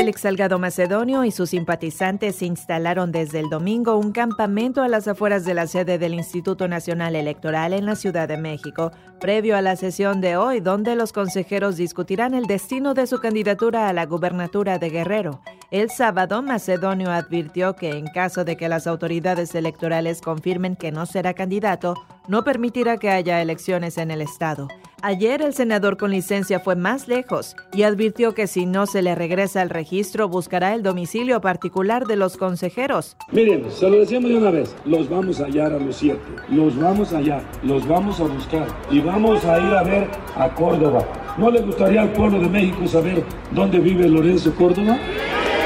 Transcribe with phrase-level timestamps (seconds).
[0.00, 5.44] Félix Salgado Macedonio y sus simpatizantes instalaron desde el domingo un campamento a las afueras
[5.44, 9.76] de la sede del Instituto Nacional Electoral en la Ciudad de México, previo a la
[9.76, 14.78] sesión de hoy, donde los consejeros discutirán el destino de su candidatura a la gubernatura
[14.78, 15.42] de Guerrero.
[15.70, 21.04] El sábado, Macedonio advirtió que en caso de que las autoridades electorales confirmen que no
[21.04, 21.94] será candidato,
[22.26, 24.68] no permitirá que haya elecciones en el Estado.
[25.02, 29.14] Ayer el senador con licencia fue más lejos y advirtió que si no se le
[29.14, 33.16] regresa el registro buscará el domicilio particular de los consejeros.
[33.32, 36.78] Miren, se lo decíamos de una vez, los vamos a hallar a los siete, los
[36.78, 41.02] vamos a hallar, los vamos a buscar y vamos a ir a ver a Córdoba.
[41.38, 44.98] ¿No les gustaría al pueblo de México saber dónde vive Lorenzo Córdoba?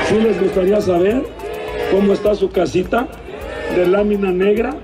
[0.08, 1.26] ¿Sí les gustaría saber
[1.90, 3.08] cómo está su casita
[3.74, 4.76] de lámina negra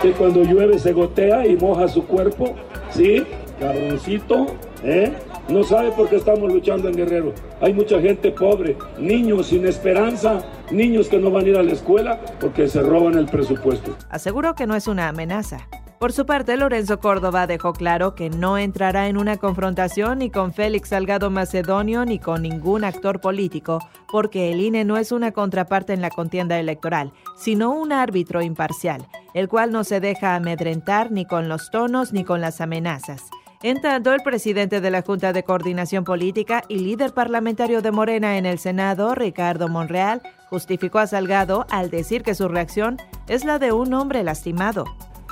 [0.00, 2.54] que cuando llueve se gotea y moja su cuerpo?
[2.90, 3.24] ¿Sí?
[3.58, 4.46] Cabroncito,
[4.82, 5.12] ¿eh?
[5.48, 7.32] No sabe por qué estamos luchando en Guerrero.
[7.60, 11.72] Hay mucha gente pobre, niños sin esperanza, niños que no van a ir a la
[11.72, 13.96] escuela porque se roban el presupuesto.
[14.10, 15.68] Aseguró que no es una amenaza.
[15.98, 20.52] Por su parte, Lorenzo Córdoba dejó claro que no entrará en una confrontación ni con
[20.52, 23.78] Félix Salgado Macedonio ni con ningún actor político,
[24.12, 29.06] porque el INE no es una contraparte en la contienda electoral, sino un árbitro imparcial,
[29.32, 33.22] el cual no se deja amedrentar ni con los tonos ni con las amenazas.
[33.62, 38.36] En tanto, el presidente de la Junta de Coordinación Política y líder parlamentario de Morena
[38.36, 43.58] en el Senado, Ricardo Monreal, justificó a Salgado al decir que su reacción es la
[43.58, 44.84] de un hombre lastimado.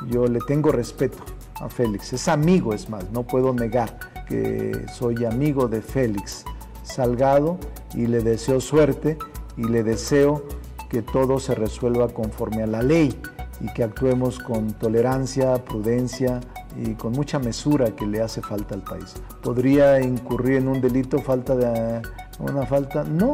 [0.09, 1.19] Yo le tengo respeto
[1.61, 6.47] a Félix, es amigo, es más, no puedo negar que soy amigo de Félix
[6.83, 7.59] Salgado
[7.95, 9.19] y le deseo suerte
[9.59, 10.47] y le deseo
[10.89, 13.15] que todo se resuelva conforme a la ley
[13.65, 16.41] y que actuemos con tolerancia, prudencia,
[16.77, 19.15] y con mucha mesura que le hace falta al país.
[19.43, 22.03] ¿Podría incurrir en un delito, falta de
[22.39, 23.05] una falta?
[23.05, 23.33] No,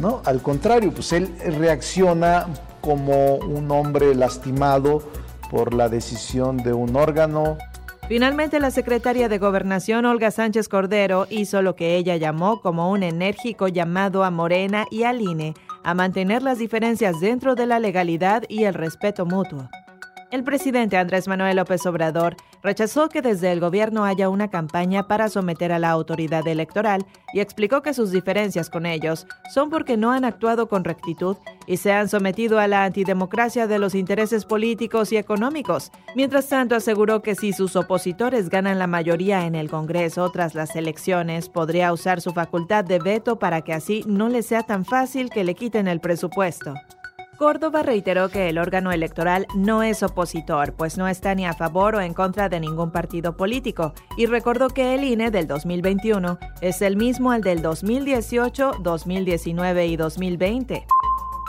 [0.00, 2.46] no, al contrario, pues él reacciona
[2.80, 5.02] como un hombre lastimado
[5.50, 7.56] por la decisión de un órgano.
[8.08, 13.02] Finalmente, la secretaria de Gobernación, Olga Sánchez Cordero, hizo lo que ella llamó como un
[13.02, 15.54] enérgico llamado a Morena y al INE
[15.84, 19.68] a mantener las diferencias dentro de la legalidad y el respeto mutuo.
[20.32, 25.28] El presidente Andrés Manuel López Obrador rechazó que desde el gobierno haya una campaña para
[25.28, 27.04] someter a la autoridad electoral
[27.34, 31.76] y explicó que sus diferencias con ellos son porque no han actuado con rectitud y
[31.76, 35.92] se han sometido a la antidemocracia de los intereses políticos y económicos.
[36.16, 40.74] Mientras tanto, aseguró que si sus opositores ganan la mayoría en el Congreso tras las
[40.76, 45.28] elecciones, podría usar su facultad de veto para que así no le sea tan fácil
[45.28, 46.72] que le quiten el presupuesto.
[47.42, 51.96] Córdoba reiteró que el órgano electoral no es opositor, pues no está ni a favor
[51.96, 56.82] o en contra de ningún partido político, y recordó que el INE del 2021 es
[56.82, 60.86] el mismo al del 2018, 2019 y 2020.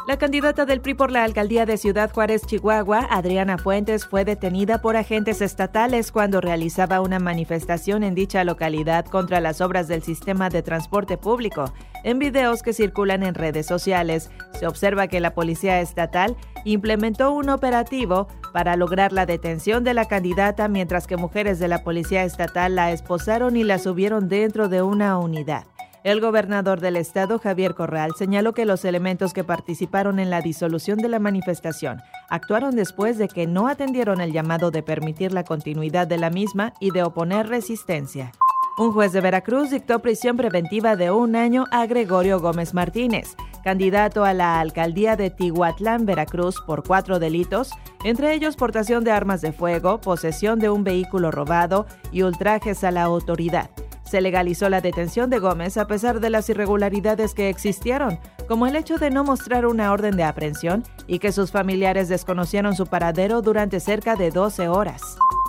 [0.06, 4.82] La candidata del PRI por la alcaldía de Ciudad Juárez, Chihuahua, Adriana Fuentes, fue detenida
[4.82, 10.50] por agentes estatales cuando realizaba una manifestación en dicha localidad contra las obras del sistema
[10.50, 11.74] de transporte público.
[12.04, 16.36] En videos que circulan en redes sociales, se observa que la policía estatal
[16.66, 21.82] implementó un operativo para lograr la detención de la candidata mientras que mujeres de la
[21.86, 25.64] policía estatal la esposaron y la subieron dentro de una unidad.
[26.04, 30.98] El gobernador del estado, Javier Corral, señaló que los elementos que participaron en la disolución
[30.98, 36.06] de la manifestación actuaron después de que no atendieron el llamado de permitir la continuidad
[36.06, 38.34] de la misma y de oponer resistencia.
[38.78, 44.26] Un juez de Veracruz dictó prisión preventiva de un año a Gregorio Gómez Martínez, candidato
[44.26, 47.72] a la alcaldía de Tihuatlán, Veracruz, por cuatro delitos,
[48.04, 52.92] entre ellos portación de armas de fuego, posesión de un vehículo robado y ultrajes a
[52.92, 53.70] la autoridad.
[54.14, 58.76] Se legalizó la detención de Gómez a pesar de las irregularidades que existieron, como el
[58.76, 63.42] hecho de no mostrar una orden de aprehensión y que sus familiares desconocieron su paradero
[63.42, 65.02] durante cerca de 12 horas.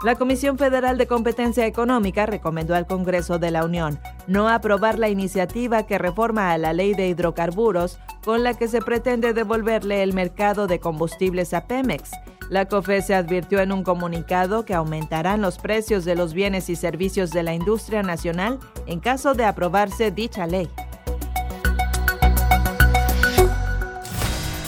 [0.02, 5.10] La Comisión Federal de Competencia Económica recomendó al Congreso de la Unión no aprobar la
[5.10, 10.14] iniciativa que reforma a la ley de hidrocarburos con la que se pretende devolverle el
[10.14, 12.12] mercado de combustibles a Pemex.
[12.50, 16.78] La COFE se advirtió en un comunicado que aumentarán los precios de los bienes y
[16.78, 18.58] servicios de la industria nacional
[18.88, 20.70] en caso de aprobarse dicha ley.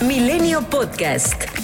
[0.01, 1.60] Milenio Podcast.